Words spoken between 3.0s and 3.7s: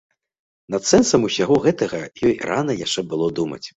было думаць.